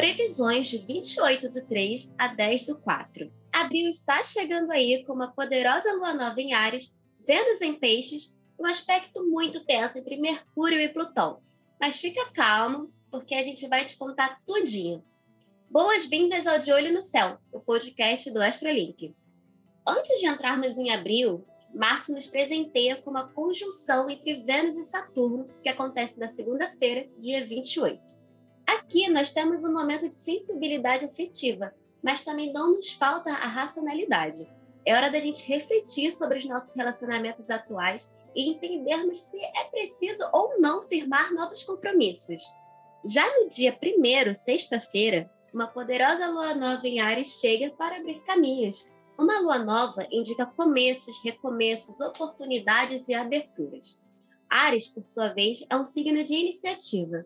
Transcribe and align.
Previsões 0.00 0.66
de 0.68 0.78
28 0.78 1.50
do 1.50 1.62
3 1.66 2.14
a 2.16 2.28
10 2.28 2.64
do 2.64 2.78
4. 2.78 3.30
Abril 3.52 3.86
está 3.90 4.22
chegando 4.22 4.70
aí 4.70 5.04
com 5.04 5.12
uma 5.12 5.30
poderosa 5.30 5.92
lua 5.92 6.14
nova 6.14 6.40
em 6.40 6.54
Ares, 6.54 6.96
Vênus 7.26 7.60
em 7.60 7.74
Peixes, 7.74 8.34
um 8.58 8.64
aspecto 8.64 9.22
muito 9.26 9.62
tenso 9.66 9.98
entre 9.98 10.16
Mercúrio 10.16 10.80
e 10.80 10.88
Plutão. 10.88 11.42
Mas 11.78 12.00
fica 12.00 12.32
calmo, 12.32 12.90
porque 13.10 13.34
a 13.34 13.42
gente 13.42 13.68
vai 13.68 13.84
te 13.84 13.98
contar 13.98 14.40
tudinho. 14.46 15.04
Boas-vindas 15.70 16.46
ao 16.46 16.58
De 16.58 16.72
Olho 16.72 16.94
no 16.94 17.02
Céu, 17.02 17.36
o 17.52 17.60
podcast 17.60 18.30
do 18.30 18.40
Astrolink. 18.40 19.14
Antes 19.86 20.18
de 20.18 20.26
entrarmos 20.26 20.78
em 20.78 20.90
abril, 20.92 21.44
Márcio 21.74 22.14
nos 22.14 22.26
presenteia 22.26 22.96
com 22.96 23.10
uma 23.10 23.28
conjunção 23.28 24.08
entre 24.08 24.32
Vênus 24.36 24.76
e 24.76 24.82
Saturno, 24.82 25.46
que 25.62 25.68
acontece 25.68 26.18
na 26.18 26.26
segunda-feira, 26.26 27.06
dia 27.18 27.46
28. 27.46 28.19
Aqui 28.90 29.08
nós 29.08 29.30
temos 29.30 29.62
um 29.62 29.72
momento 29.72 30.08
de 30.08 30.16
sensibilidade 30.16 31.04
afetiva, 31.04 31.72
mas 32.02 32.22
também 32.22 32.52
não 32.52 32.72
nos 32.72 32.90
falta 32.90 33.30
a 33.30 33.46
racionalidade. 33.46 34.52
É 34.84 34.92
hora 34.92 35.08
da 35.08 35.20
gente 35.20 35.46
refletir 35.46 36.10
sobre 36.10 36.38
os 36.38 36.44
nossos 36.44 36.74
relacionamentos 36.74 37.50
atuais 37.50 38.10
e 38.34 38.50
entendermos 38.50 39.16
se 39.16 39.38
é 39.38 39.64
preciso 39.70 40.28
ou 40.32 40.60
não 40.60 40.82
firmar 40.82 41.32
novos 41.32 41.62
compromissos. 41.62 42.42
Já 43.06 43.24
no 43.38 43.48
dia 43.48 43.78
1 43.80 44.34
sexta-feira, 44.34 45.30
uma 45.54 45.68
poderosa 45.68 46.28
lua 46.28 46.52
nova 46.56 46.84
em 46.88 46.98
Ares 46.98 47.38
chega 47.38 47.70
para 47.70 47.96
abrir 47.96 48.20
caminhos, 48.24 48.90
uma 49.16 49.38
lua 49.38 49.60
nova 49.60 50.04
indica 50.10 50.44
começos, 50.44 51.14
recomeços, 51.22 52.00
oportunidades 52.00 53.06
e 53.06 53.14
aberturas. 53.14 54.00
Ares, 54.48 54.88
por 54.88 55.06
sua 55.06 55.28
vez, 55.28 55.64
é 55.70 55.76
um 55.76 55.84
signo 55.84 56.24
de 56.24 56.34
iniciativa. 56.34 57.24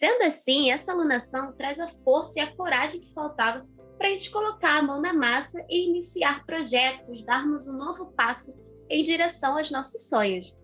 Sendo 0.00 0.22
assim, 0.22 0.70
essa 0.70 0.92
alunação 0.92 1.52
traz 1.52 1.78
a 1.78 1.86
força 1.86 2.38
e 2.38 2.42
a 2.42 2.56
coragem 2.56 3.02
que 3.02 3.12
faltava 3.12 3.62
para 3.98 4.08
a 4.08 4.10
gente 4.10 4.30
colocar 4.30 4.78
a 4.78 4.82
mão 4.82 4.98
na 4.98 5.12
massa 5.12 5.62
e 5.68 5.90
iniciar 5.90 6.46
projetos, 6.46 7.22
darmos 7.22 7.68
um 7.68 7.76
novo 7.76 8.06
passo 8.12 8.56
em 8.88 9.02
direção 9.02 9.58
aos 9.58 9.70
nossos 9.70 10.08
sonhos. 10.08 10.58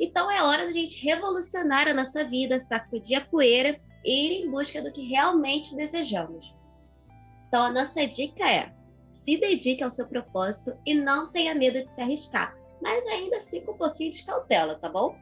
Então 0.00 0.30
é 0.30 0.42
hora 0.42 0.64
da 0.64 0.70
gente 0.70 1.04
revolucionar 1.04 1.86
a 1.86 1.92
nossa 1.92 2.24
vida, 2.24 2.58
sacudir 2.58 3.18
a 3.18 3.26
poeira 3.26 3.78
e 4.02 4.26
ir 4.26 4.42
em 4.42 4.50
busca 4.50 4.80
do 4.80 4.90
que 4.90 5.02
realmente 5.02 5.76
desejamos. 5.76 6.56
Então 7.46 7.64
a 7.64 7.70
nossa 7.70 8.06
dica 8.06 8.50
é: 8.50 8.74
se 9.10 9.36
dedique 9.36 9.84
ao 9.84 9.90
seu 9.90 10.08
propósito 10.08 10.74
e 10.86 10.94
não 10.94 11.30
tenha 11.30 11.54
medo 11.54 11.84
de 11.84 11.92
se 11.92 12.00
arriscar, 12.00 12.56
mas 12.80 13.06
ainda 13.08 13.36
assim 13.36 13.60
com 13.66 13.72
um 13.72 13.76
pouquinho 13.76 14.10
de 14.10 14.24
cautela, 14.24 14.76
tá 14.76 14.88
bom? 14.88 15.14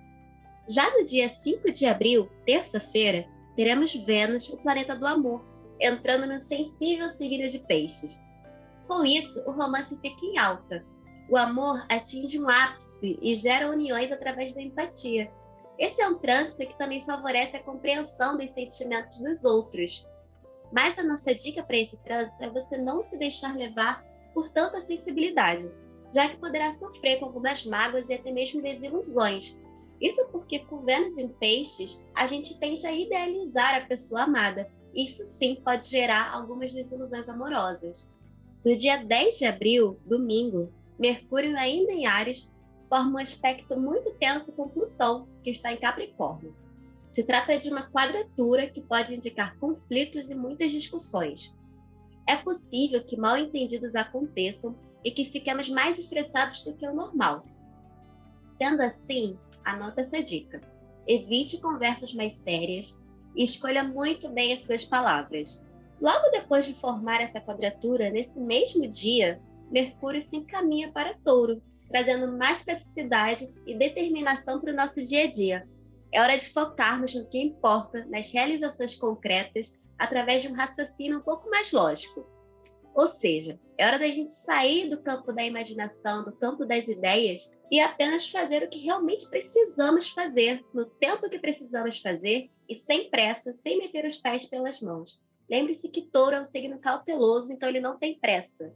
Já 0.68 0.88
no 0.96 1.02
dia 1.02 1.28
5 1.28 1.72
de 1.72 1.84
abril, 1.84 2.30
terça-feira, 2.44 3.26
teremos 3.56 3.94
Vênus, 3.94 4.48
o 4.48 4.56
planeta 4.58 4.94
do 4.94 5.06
amor, 5.06 5.44
entrando 5.80 6.26
no 6.26 6.38
sensível 6.38 7.08
signo 7.10 7.48
de 7.48 7.58
Peixes. 7.60 8.20
Com 8.86 9.04
isso, 9.04 9.42
o 9.48 9.52
romance 9.52 9.98
fica 10.00 10.24
em 10.24 10.38
alta. 10.38 10.84
O 11.28 11.36
amor 11.36 11.84
atinge 11.88 12.38
um 12.38 12.48
ápice 12.48 13.18
e 13.20 13.34
gera 13.34 13.68
uniões 13.68 14.12
através 14.12 14.52
da 14.52 14.62
empatia. 14.62 15.32
Esse 15.78 16.00
é 16.00 16.08
um 16.08 16.18
trânsito 16.18 16.66
que 16.66 16.78
também 16.78 17.04
favorece 17.04 17.56
a 17.56 17.62
compreensão 17.62 18.36
dos 18.36 18.50
sentimentos 18.50 19.18
dos 19.18 19.44
outros, 19.44 20.06
mas 20.72 20.98
a 20.98 21.04
nossa 21.04 21.34
dica 21.34 21.62
para 21.62 21.76
esse 21.76 22.02
trânsito 22.02 22.42
é 22.42 22.50
você 22.50 22.76
não 22.76 23.02
se 23.02 23.18
deixar 23.18 23.56
levar 23.56 24.02
por 24.32 24.48
tanta 24.48 24.80
sensibilidade, 24.80 25.70
já 26.12 26.28
que 26.28 26.36
poderá 26.36 26.70
sofrer 26.70 27.18
com 27.18 27.26
algumas 27.26 27.64
mágoas 27.64 28.08
e 28.08 28.14
até 28.14 28.30
mesmo 28.30 28.62
desilusões. 28.62 29.56
Isso 30.00 30.26
porque 30.30 30.58
com 30.60 30.84
Vênus 30.84 31.16
em 31.16 31.28
peixes, 31.28 32.02
a 32.14 32.26
gente 32.26 32.58
tende 32.58 32.86
a 32.86 32.92
idealizar 32.92 33.74
a 33.74 33.86
pessoa 33.86 34.22
amada. 34.22 34.70
Isso 34.94 35.24
sim 35.24 35.56
pode 35.64 35.88
gerar 35.88 36.32
algumas 36.32 36.72
desilusões 36.72 37.28
amorosas. 37.28 38.10
No 38.64 38.74
dia 38.74 38.96
10 38.96 39.38
de 39.38 39.44
abril, 39.44 39.98
domingo, 40.04 40.72
Mercúrio 40.98 41.56
ainda 41.56 41.92
em 41.92 42.06
Ares 42.06 42.50
forma 42.88 43.12
um 43.12 43.18
aspecto 43.18 43.78
muito 43.78 44.12
tenso 44.14 44.52
com 44.54 44.68
Plutão, 44.68 45.28
que 45.42 45.50
está 45.50 45.72
em 45.72 45.76
Capricórnio. 45.76 46.54
Se 47.12 47.24
trata 47.24 47.56
de 47.56 47.70
uma 47.70 47.90
quadratura 47.90 48.68
que 48.68 48.82
pode 48.82 49.14
indicar 49.14 49.58
conflitos 49.58 50.30
e 50.30 50.34
muitas 50.34 50.70
discussões. 50.70 51.54
É 52.28 52.36
possível 52.36 53.02
que 53.02 53.16
mal 53.16 53.38
entendidos 53.38 53.94
aconteçam 53.94 54.76
e 55.04 55.10
que 55.10 55.24
fiquemos 55.24 55.68
mais 55.68 55.98
estressados 55.98 56.62
do 56.62 56.74
que 56.74 56.86
o 56.86 56.94
normal. 56.94 57.44
Sendo 58.56 58.80
assim, 58.80 59.38
anota 59.64 60.00
essa 60.00 60.22
dica. 60.22 60.60
Evite 61.06 61.60
conversas 61.60 62.12
mais 62.12 62.32
sérias 62.32 62.98
e 63.34 63.44
escolha 63.44 63.84
muito 63.84 64.28
bem 64.28 64.52
as 64.52 64.62
suas 64.62 64.84
palavras. 64.84 65.64
Logo 66.00 66.30
depois 66.30 66.66
de 66.66 66.74
formar 66.74 67.20
essa 67.20 67.40
quadratura, 67.40 68.10
nesse 68.10 68.40
mesmo 68.40 68.88
dia, 68.88 69.40
Mercúrio 69.70 70.22
se 70.22 70.36
encaminha 70.36 70.90
para 70.90 71.14
Touro, 71.24 71.62
trazendo 71.88 72.36
mais 72.36 72.62
praticidade 72.62 73.52
e 73.66 73.74
determinação 73.74 74.60
para 74.60 74.72
o 74.72 74.76
nosso 74.76 75.02
dia 75.02 75.24
a 75.24 75.26
dia, 75.26 75.68
é 76.12 76.20
hora 76.20 76.36
de 76.36 76.48
focarmos 76.50 77.14
no 77.14 77.26
que 77.26 77.38
importa, 77.38 78.06
nas 78.06 78.30
realizações 78.30 78.94
concretas, 78.94 79.90
através 79.98 80.42
de 80.42 80.48
um 80.48 80.54
raciocínio 80.54 81.18
um 81.18 81.22
pouco 81.22 81.50
mais 81.50 81.72
lógico. 81.72 82.26
Ou 82.96 83.06
seja, 83.06 83.60
é 83.76 83.86
hora 83.86 83.98
da 83.98 84.06
gente 84.06 84.32
sair 84.32 84.88
do 84.88 85.02
campo 85.02 85.30
da 85.30 85.44
imaginação, 85.44 86.24
do 86.24 86.32
campo 86.32 86.64
das 86.64 86.88
ideias 86.88 87.54
e 87.70 87.78
apenas 87.78 88.26
fazer 88.26 88.62
o 88.62 88.70
que 88.70 88.78
realmente 88.78 89.28
precisamos 89.28 90.08
fazer, 90.08 90.64
no 90.72 90.86
tempo 90.86 91.28
que 91.28 91.38
precisamos 91.38 91.98
fazer 91.98 92.50
e 92.66 92.74
sem 92.74 93.10
pressa, 93.10 93.52
sem 93.62 93.76
meter 93.76 94.06
os 94.06 94.16
pés 94.16 94.46
pelas 94.46 94.80
mãos. 94.80 95.20
Lembre-se 95.48 95.90
que 95.90 96.00
touro 96.00 96.36
é 96.36 96.40
um 96.40 96.44
signo 96.44 96.78
cauteloso, 96.78 97.52
então 97.52 97.68
ele 97.68 97.80
não 97.80 97.98
tem 97.98 98.18
pressa. 98.18 98.74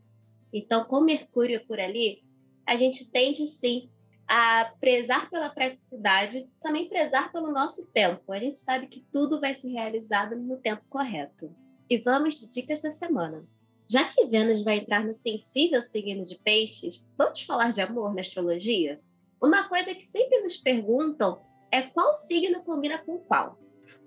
Então, 0.53 0.85
com 0.85 1.01
Mercúrio 1.01 1.65
por 1.67 1.81
ali, 1.81 2.23
a 2.67 2.77
gente 2.77 3.11
tende 3.11 3.47
sim 3.47 3.91
a 4.29 4.67
prezar 4.79 5.31
pela 5.31 5.49
praticidade, 5.49 6.47
também 6.63 6.91
prezar 6.91 7.33
pelo 7.33 7.51
nosso 7.51 7.91
tempo. 7.91 8.33
A 8.33 8.39
gente 8.39 8.59
sabe 8.59 8.87
que 8.87 9.01
tudo 9.11 9.41
vai 9.41 9.55
ser 9.55 9.69
realizado 9.69 10.37
no 10.37 10.59
tempo 10.59 10.83
correto. 10.91 11.57
E 11.89 11.97
vamos 11.97 12.39
de 12.39 12.49
dicas 12.49 12.83
da 12.83 12.91
semana. 12.91 13.49
Já 13.91 14.05
que 14.05 14.25
Vênus 14.25 14.62
vai 14.62 14.77
entrar 14.77 15.05
no 15.05 15.12
sensível 15.12 15.83
signo 15.83 16.23
de 16.23 16.37
peixes, 16.37 17.05
vamos 17.19 17.43
falar 17.43 17.73
de 17.73 17.81
amor 17.81 18.15
na 18.15 18.21
astrologia? 18.21 19.01
Uma 19.43 19.69
coisa 19.69 19.93
que 19.93 20.05
sempre 20.05 20.41
nos 20.43 20.56
perguntam 20.56 21.43
é 21.73 21.83
qual 21.83 22.15
signo 22.15 22.62
combina 22.62 22.99
com 22.99 23.19
qual. 23.19 23.59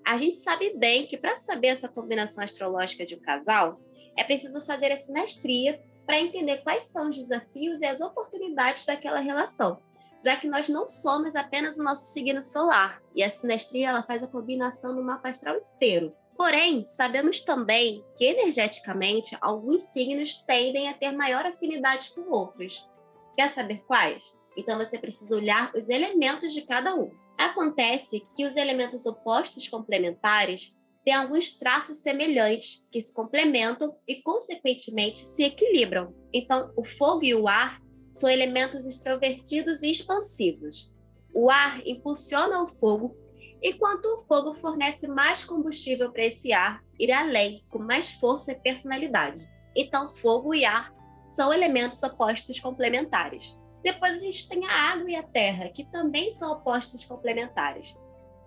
A 0.06 0.18
gente 0.18 0.38
sabe 0.38 0.74
bem 0.78 1.06
que 1.06 1.18
para 1.18 1.36
saber 1.36 1.68
essa 1.68 1.90
combinação 1.90 2.42
astrológica 2.42 3.04
de 3.04 3.16
um 3.16 3.20
casal, 3.20 3.78
é 4.18 4.24
preciso 4.24 4.62
fazer 4.62 4.90
a 4.90 4.96
sinastria 4.96 5.84
para 6.06 6.18
entender 6.18 6.60
quais 6.64 6.86
são 6.86 7.10
os 7.10 7.18
desafios 7.18 7.82
e 7.82 7.86
as 7.86 8.00
oportunidades 8.00 8.86
daquela 8.86 9.20
relação 9.20 9.82
já 10.24 10.38
que 10.38 10.48
nós 10.48 10.70
não 10.70 10.88
somos 10.88 11.36
apenas 11.36 11.78
o 11.78 11.84
nosso 11.84 12.14
signo 12.14 12.42
solar, 12.42 13.02
e 13.14 13.22
a 13.22 13.30
sinestria 13.30 13.90
ela 13.90 14.04
faz 14.04 14.24
a 14.24 14.28
combinação 14.28 14.96
do 14.96 15.04
mapa 15.04 15.28
astral 15.28 15.58
inteiro. 15.58 16.16
Porém, 16.44 16.86
sabemos 16.86 17.40
também 17.40 18.04
que 18.18 18.26
energeticamente 18.26 19.38
alguns 19.40 19.84
signos 19.84 20.44
tendem 20.46 20.90
a 20.90 20.94
ter 20.94 21.14
maior 21.14 21.46
afinidade 21.46 22.12
com 22.14 22.30
outros. 22.30 22.86
Quer 23.34 23.48
saber 23.48 23.82
quais? 23.88 24.38
Então 24.58 24.78
você 24.78 25.00
precisa 25.00 25.38
olhar 25.38 25.72
os 25.74 25.88
elementos 25.88 26.52
de 26.52 26.64
cada 26.64 26.94
um. 26.96 27.12
Acontece 27.38 28.28
que 28.36 28.44
os 28.44 28.58
elementos 28.58 29.06
opostos 29.06 29.70
complementares 29.70 30.76
têm 31.06 31.14
alguns 31.14 31.52
traços 31.52 32.00
semelhantes 32.00 32.84
que 32.92 33.00
se 33.00 33.14
complementam 33.14 33.96
e, 34.06 34.22
consequentemente, 34.22 35.20
se 35.20 35.46
equilibram. 35.46 36.14
Então, 36.34 36.74
o 36.76 36.84
fogo 36.84 37.24
e 37.24 37.34
o 37.34 37.48
ar 37.48 37.80
são 38.10 38.30
elementos 38.30 38.86
extrovertidos 38.86 39.82
e 39.82 39.90
expansivos. 39.90 40.92
O 41.34 41.50
ar 41.50 41.82
impulsiona 41.88 42.62
o 42.62 42.68
fogo, 42.68 43.16
enquanto 43.64 44.06
o 44.06 44.18
fogo 44.18 44.54
fornece 44.54 45.08
mais 45.08 45.44
combustível 45.44 46.12
para 46.12 46.26
esse 46.26 46.52
ar 46.52 46.84
ir 47.00 47.12
além, 47.12 47.66
com 47.70 47.80
mais 47.80 48.12
força 48.12 48.52
e 48.52 48.60
personalidade. 48.60 49.50
Então, 49.76 50.10
fogo 50.10 50.54
e 50.54 50.66
ar 50.66 50.94
são 51.26 51.54
elementos 51.54 52.04
opostos 52.04 52.60
complementares. 52.60 53.60
Depois 53.82 54.18
a 54.18 54.20
gente 54.20 54.48
tem 54.48 54.66
a 54.66 54.92
água 54.92 55.10
e 55.10 55.16
a 55.16 55.24
terra, 55.24 55.70
que 55.70 55.84
também 55.86 56.30
são 56.30 56.52
opostos 56.52 57.04
complementares. 57.06 57.98